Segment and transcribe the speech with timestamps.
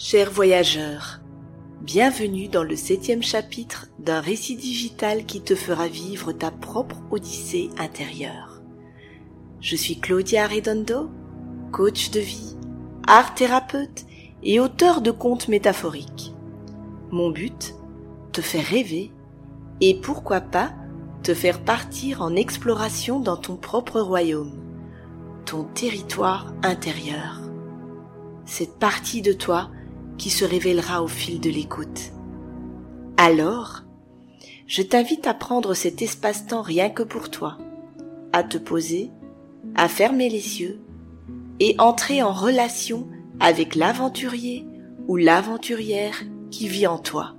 [0.00, 1.18] Chers voyageurs,
[1.80, 7.70] bienvenue dans le septième chapitre d'un récit digital qui te fera vivre ta propre odyssée
[7.78, 8.62] intérieure.
[9.60, 11.10] Je suis Claudia Redondo,
[11.72, 12.56] coach de vie,
[13.08, 14.06] art thérapeute
[14.44, 16.32] et auteur de contes métaphoriques.
[17.10, 17.74] Mon but,
[18.30, 19.10] te faire rêver
[19.80, 20.70] et pourquoi pas
[21.24, 24.60] te faire partir en exploration dans ton propre royaume,
[25.44, 27.40] ton territoire intérieur.
[28.44, 29.72] Cette partie de toi
[30.18, 32.12] qui se révélera au fil de l'écoute.
[33.16, 33.84] Alors,
[34.66, 37.56] je t'invite à prendre cet espace-temps rien que pour toi,
[38.32, 39.10] à te poser,
[39.74, 40.80] à fermer les yeux
[41.60, 43.08] et entrer en relation
[43.40, 44.66] avec l'aventurier
[45.06, 47.34] ou l'aventurière qui vit en toi.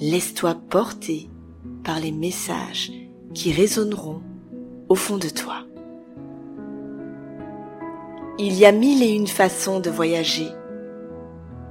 [0.00, 1.28] Laisse-toi porter
[1.82, 2.92] par les messages
[3.34, 4.22] qui résonneront
[4.88, 5.64] au fond de toi.
[8.38, 10.48] Il y a mille et une façons de voyager,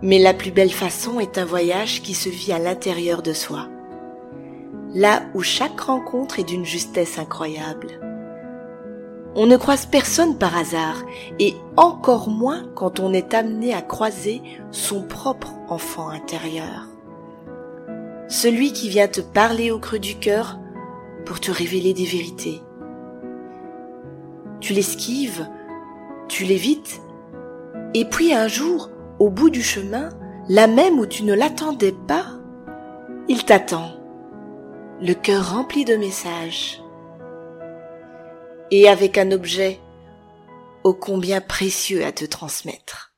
[0.02, 3.68] mais la plus belle façon est un voyage qui se vit à l'intérieur de soi,
[4.94, 8.00] là où chaque rencontre est d'une justesse incroyable.
[9.36, 11.04] On ne croise personne par hasard,
[11.40, 16.88] et encore moins quand on est amené à croiser son propre enfant intérieur.
[18.28, 20.58] Celui qui vient te parler au creux du cœur
[21.26, 22.62] pour te révéler des vérités.
[24.60, 25.48] Tu l'esquives,
[26.28, 27.00] tu l'évites,
[27.94, 30.10] et puis un jour, au bout du chemin,
[30.50, 32.28] là même où tu ne l'attendais pas,
[33.28, 33.92] il t'attend,
[35.02, 36.82] le cœur rempli de messages
[38.72, 39.80] et avec un objet
[40.84, 43.14] ô combien précieux à te transmettre.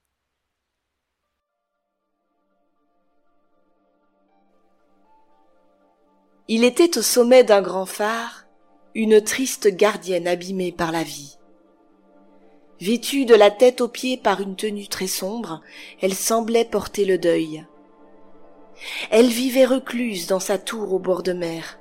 [6.48, 8.46] Il était au sommet d'un grand phare
[8.96, 11.39] une triste gardienne abîmée par la vie.
[12.82, 15.62] Vêtue de la tête aux pieds par une tenue très sombre,
[16.02, 17.66] elle semblait porter le deuil.
[19.12, 21.78] Elle vivait recluse dans sa tour au bord de mer,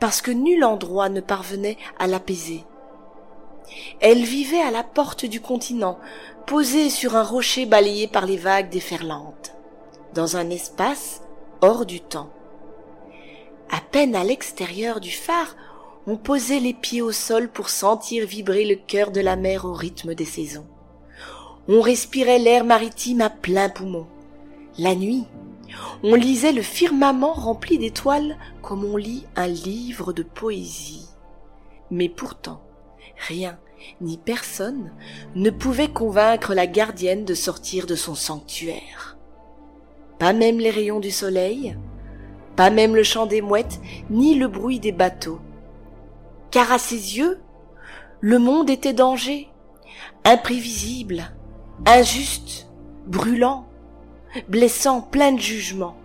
[0.00, 2.64] parce que nul endroit ne parvenait à l'apaiser.
[4.00, 5.98] Elle vivait à la porte du continent,
[6.46, 9.54] posée sur un rocher balayé par les vagues déferlantes,
[10.12, 11.22] dans un espace
[11.62, 12.28] hors du temps.
[13.70, 15.56] À peine à l'extérieur du phare,
[16.06, 19.72] on posait les pieds au sol pour sentir vibrer le cœur de la mer au
[19.72, 20.66] rythme des saisons.
[21.68, 24.06] On respirait l'air maritime à plein poumon.
[24.78, 25.24] La nuit,
[26.02, 31.06] on lisait le firmament rempli d'étoiles comme on lit un livre de poésie.
[31.90, 32.62] Mais pourtant,
[33.28, 33.58] rien
[34.00, 34.92] ni personne
[35.34, 39.16] ne pouvait convaincre la gardienne de sortir de son sanctuaire.
[40.18, 41.76] Pas même les rayons du soleil,
[42.56, 43.80] pas même le chant des mouettes,
[44.10, 45.40] ni le bruit des bateaux.
[46.52, 47.40] Car à ses yeux,
[48.20, 49.48] le monde était danger,
[50.24, 51.32] imprévisible,
[51.86, 52.68] injuste,
[53.06, 53.66] brûlant,
[54.48, 55.96] blessant, plein de jugement.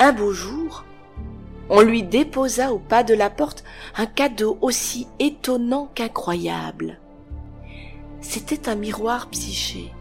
[0.00, 0.84] Un beau jour,
[1.70, 3.62] on lui déposa au pas de la porte
[3.96, 6.98] un cadeau aussi étonnant qu'incroyable.
[8.20, 9.92] C'était un miroir psyché,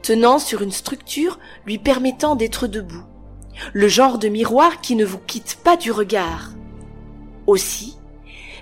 [0.00, 3.04] tenant sur une structure lui permettant d'être debout,
[3.72, 6.50] le genre de miroir qui ne vous quitte pas du regard.
[7.46, 7.96] Aussi,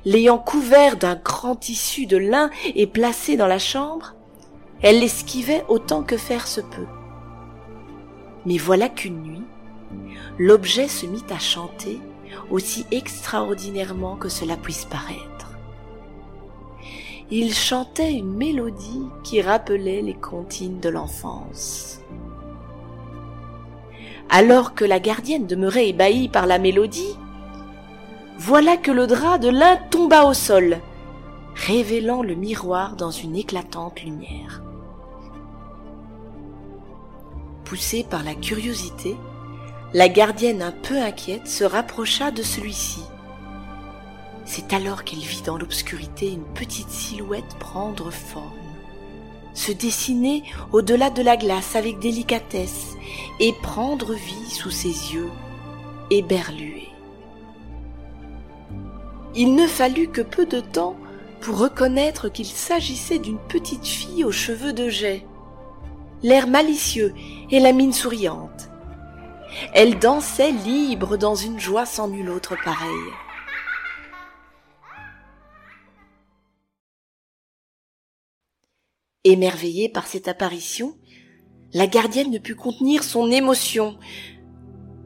[0.04, 4.14] l'ayant couvert d'un grand tissu de lin et placé dans la chambre,
[4.82, 6.88] elle l'esquivait autant que faire se peut.
[8.44, 9.44] Mais voilà qu'une nuit,
[10.38, 12.00] l'objet se mit à chanter
[12.50, 15.58] aussi extraordinairement que cela puisse paraître.
[17.31, 22.00] Il chantait une mélodie qui rappelait les comptines de l'enfance.
[24.34, 27.19] Alors que la gardienne demeurait ébahie par la mélodie,
[28.38, 30.78] voilà que le drap de lin tomba au sol,
[31.54, 34.62] révélant le miroir dans une éclatante lumière.
[37.66, 39.19] Poussée par la curiosité,
[39.93, 43.03] la gardienne un peu inquiète se rapprocha de celui-ci.
[44.46, 48.62] C'est alors qu'elle vit dans l'obscurité une petite silhouette prendre forme,
[49.54, 52.96] se dessiner au-delà de la glace avec délicatesse
[53.40, 55.31] et prendre vie sous ses yeux,
[56.10, 56.88] éberlués.
[59.34, 60.96] Il ne fallut que peu de temps
[61.40, 65.26] pour reconnaître qu'il s'agissait d'une petite fille aux cheveux de jet,
[66.22, 67.14] l'air malicieux
[67.50, 68.70] et la mine souriante.
[69.75, 73.12] Elle dansait libre dans une joie sans nulle autre pareille.
[79.24, 80.96] Émerveillée par cette apparition,
[81.72, 83.96] la gardienne ne put contenir son émotion.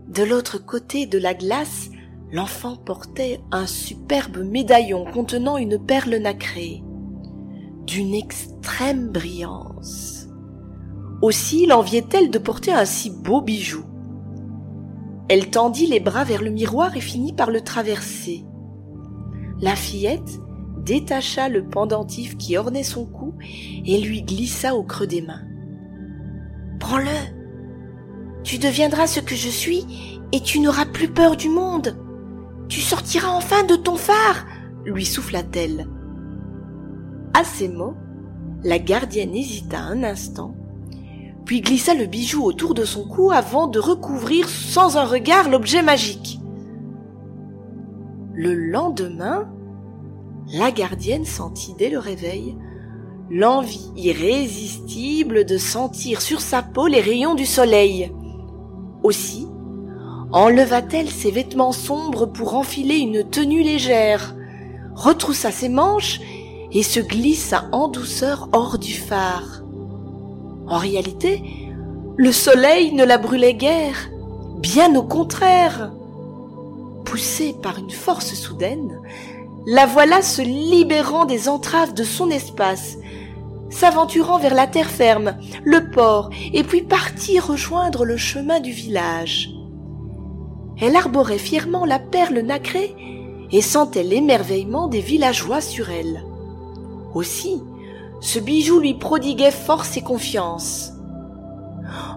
[0.08, 1.90] De l'autre côté de la glace,
[2.32, 6.82] l'enfant portait un superbe médaillon contenant une perle nacrée,
[7.84, 10.28] d'une extrême brillance.
[11.20, 13.84] Aussi l'enviait-elle de porter un si beau bijou.
[15.28, 18.46] Elle tendit les bras vers le miroir et finit par le traverser.
[19.60, 20.40] La fillette
[20.86, 23.34] détacha le pendentif qui ornait son cou
[23.84, 25.42] et lui glissa au creux des mains.
[26.78, 27.34] Prends-le.
[28.44, 29.84] Tu deviendras ce que je suis
[30.32, 31.98] et tu n'auras plus peur du monde.
[32.68, 34.46] Tu sortiras enfin de ton phare,
[34.84, 35.86] lui souffla-t-elle.
[37.34, 37.94] À ces mots,
[38.62, 40.54] la gardienne hésita un instant,
[41.44, 45.82] puis glissa le bijou autour de son cou avant de recouvrir sans un regard l'objet
[45.82, 46.40] magique.
[48.32, 49.48] Le lendemain,
[50.52, 52.56] la gardienne sentit dès le réveil
[53.30, 58.12] l'envie irrésistible de sentir sur sa peau les rayons du soleil.
[59.02, 59.48] Aussi,
[60.32, 64.34] enleva-t-elle ses vêtements sombres pour enfiler une tenue légère,
[64.94, 66.20] retroussa ses manches
[66.72, 69.62] et se glissa en douceur hors du phare.
[70.68, 71.42] En réalité,
[72.16, 74.08] le soleil ne la brûlait guère,
[74.58, 75.92] bien au contraire.
[77.04, 79.00] Poussée par une force soudaine,
[79.66, 82.98] la voilà se libérant des entraves de son espace,
[83.68, 89.50] s'aventurant vers la terre ferme, le port, et puis partir rejoindre le chemin du village.
[90.80, 92.94] Elle arborait fièrement la perle nacrée
[93.50, 96.24] et sentait l'émerveillement des villageois sur elle.
[97.14, 97.60] Aussi,
[98.20, 100.92] ce bijou lui prodiguait force et confiance.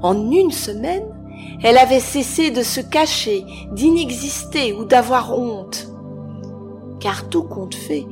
[0.03, 1.05] En une semaine,
[1.63, 5.87] elle avait cessé de se cacher, d'inexister ou d'avoir honte.
[6.99, 8.05] Car tout compte fait,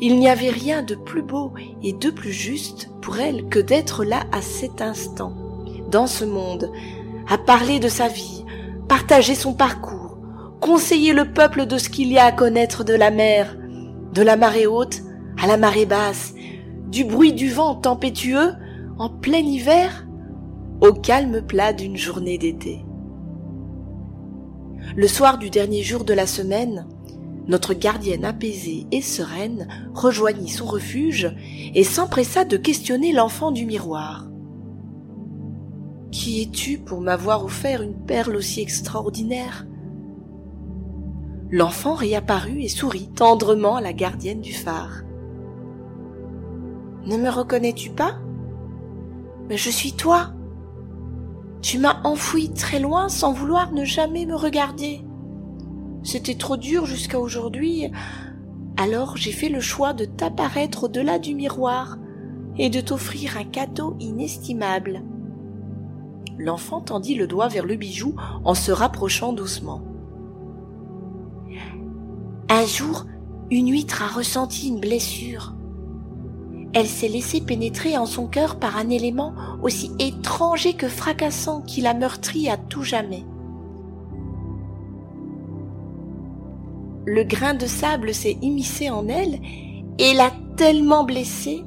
[0.00, 1.52] il n'y avait rien de plus beau
[1.82, 5.32] et de plus juste pour elle que d'être là à cet instant,
[5.90, 6.70] dans ce monde,
[7.28, 8.44] à parler de sa vie,
[8.88, 10.18] partager son parcours,
[10.60, 13.56] conseiller le peuple de ce qu'il y a à connaître de la mer,
[14.12, 15.02] de la marée haute
[15.42, 16.34] à la marée basse,
[16.88, 18.52] du bruit du vent tempétueux
[18.98, 20.06] en plein hiver
[20.80, 22.84] au calme plat d'une journée d'été.
[24.96, 26.86] Le soir du dernier jour de la semaine,
[27.46, 31.34] notre gardienne apaisée et sereine rejoignit son refuge
[31.74, 34.28] et s'empressa de questionner l'enfant du miroir.
[36.10, 39.66] Qui es-tu pour m'avoir offert une perle aussi extraordinaire?
[41.50, 45.02] L'enfant réapparut et sourit tendrement à la gardienne du phare.
[47.06, 48.18] Ne me reconnais-tu pas?
[49.48, 50.30] Mais je suis toi.
[51.60, 55.02] Tu m'as enfoui très loin sans vouloir ne jamais me regarder.
[56.04, 57.90] C'était trop dur jusqu'à aujourd'hui.
[58.76, 61.96] Alors j'ai fait le choix de t'apparaître au-delà du miroir
[62.58, 65.02] et de t'offrir un cadeau inestimable.
[66.38, 69.82] L'enfant tendit le doigt vers le bijou en se rapprochant doucement.
[72.50, 73.06] Un jour,
[73.50, 75.54] une huître a ressenti une blessure.
[76.74, 81.80] Elle s'est laissée pénétrer en son cœur par un élément aussi étranger que fracassant qui
[81.80, 83.24] l'a meurtri à tout jamais.
[87.06, 89.40] Le grain de sable s'est immiscé en elle
[89.98, 91.62] et l'a tellement blessée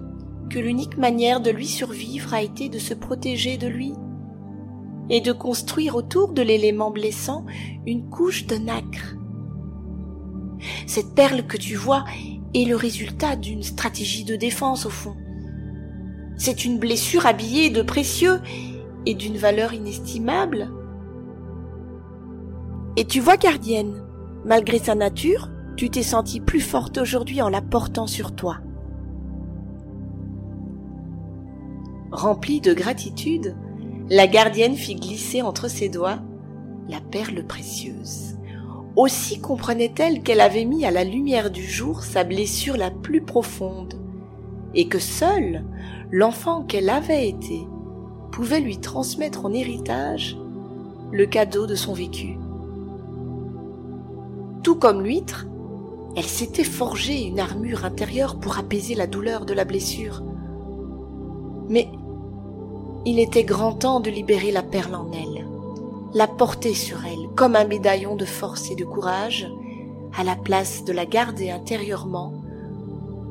[0.50, 3.94] que l'unique manière de lui survivre a été de se protéger de lui
[5.10, 7.46] et de construire autour de l'élément blessant
[7.86, 9.16] une couche de nacre.
[10.86, 12.04] Cette perle que tu vois
[12.54, 15.16] est le résultat d'une stratégie de défense au fond.
[16.38, 18.40] C'est une blessure habillée de précieux
[19.06, 20.70] et d'une valeur inestimable.
[22.96, 24.07] Et tu vois, gardienne,
[24.48, 28.60] Malgré sa nature, tu t'es sentie plus forte aujourd'hui en la portant sur toi.
[32.12, 33.58] Remplie de gratitude,
[34.10, 36.20] la gardienne fit glisser entre ses doigts
[36.88, 38.38] la perle précieuse.
[38.96, 43.96] Aussi comprenait-elle qu'elle avait mis à la lumière du jour sa blessure la plus profonde,
[44.74, 45.66] et que seul
[46.10, 47.68] l'enfant qu'elle avait été
[48.32, 50.38] pouvait lui transmettre en héritage
[51.12, 52.38] le cadeau de son vécu.
[54.68, 55.48] Tout comme l'huître,
[56.18, 60.22] elle s'était forgée une armure intérieure pour apaiser la douleur de la blessure.
[61.70, 61.90] Mais
[63.06, 65.48] il était grand temps de libérer la perle en elle,
[66.14, 69.50] la porter sur elle comme un médaillon de force et de courage,
[70.18, 72.34] à la place de la garder intérieurement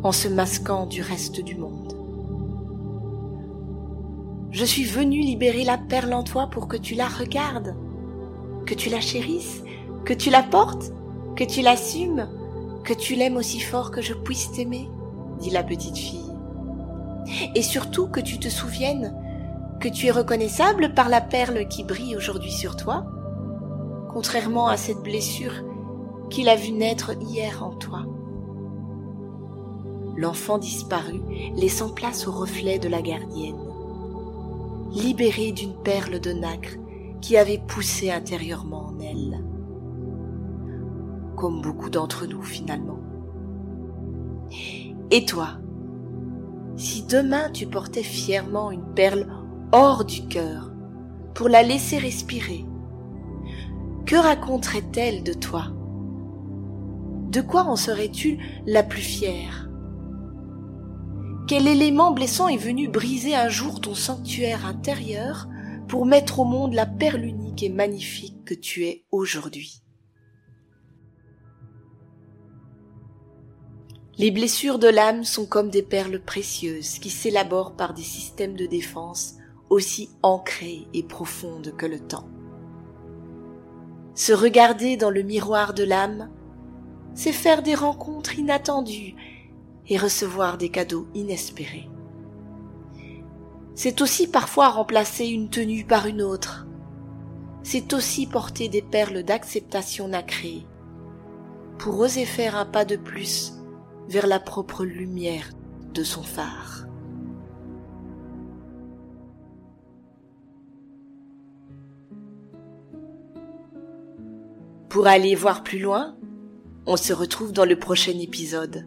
[0.05, 1.93] en se masquant du reste du monde.
[4.53, 7.77] Je suis venue libérer la perle en toi pour que tu la regardes,
[8.65, 9.63] que tu la chérisses,
[10.07, 10.95] que tu la portes
[11.37, 12.29] que tu l'assumes,
[12.83, 14.89] que tu l'aimes aussi fort que je puisse t'aimer,
[15.39, 16.33] dit la petite fille.
[17.55, 19.15] Et surtout que tu te souviennes
[19.81, 23.05] que tu es reconnaissable par la perle qui brille aujourd'hui sur toi,
[24.13, 25.53] contrairement à cette blessure
[26.31, 28.07] qu'il a vu naître hier en toi.
[30.17, 31.21] l'enfant disparut,
[31.57, 33.61] laissant place au reflet de la gardienne.
[34.93, 36.79] Libérée d'une perle de nacre
[37.21, 39.45] qui avait poussé intérieurement en elle.
[41.37, 42.99] Comme beaucoup d'entre nous finalement.
[45.11, 45.59] Et toi,
[46.77, 49.27] si demain tu portais fièrement une perle
[49.73, 50.73] hors du cœur
[51.35, 52.65] pour la laisser respirer,
[54.07, 55.65] que raconterait-elle de toi?
[57.31, 59.69] De quoi en serais-tu la plus fière?
[61.47, 65.49] Quel élément blessant est venu briser un jour ton sanctuaire intérieur
[65.87, 69.83] pour mettre au monde la perle unique et magnifique que tu es aujourd'hui?
[74.19, 78.65] Les blessures de l'âme sont comme des perles précieuses qui s'élaborent par des systèmes de
[78.65, 79.35] défense
[79.69, 82.27] aussi ancrées et profondes que le temps.
[84.15, 86.31] Se regarder dans le miroir de l'âme,
[87.15, 89.15] c'est faire des rencontres inattendues
[89.87, 91.91] et recevoir des cadeaux inespérés.
[93.75, 96.67] C'est aussi parfois remplacer une tenue par une autre.
[97.63, 100.65] C'est aussi porter des perles d'acceptation nacrée
[101.77, 103.56] pour oser faire un pas de plus
[104.09, 105.51] vers la propre lumière
[105.95, 106.87] de son phare.
[114.89, 116.17] Pour aller voir plus loin,
[116.87, 118.87] on se retrouve dans le prochain épisode.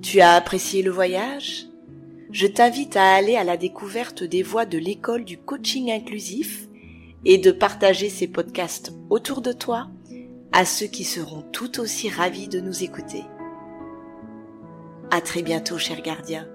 [0.00, 1.66] Tu as apprécié le voyage?
[2.30, 6.68] Je t'invite à aller à la découverte des voies de l'école du coaching inclusif
[7.24, 9.88] et de partager ces podcasts autour de toi
[10.52, 13.24] à ceux qui seront tout aussi ravis de nous écouter.
[15.10, 16.46] À très bientôt, cher gardien.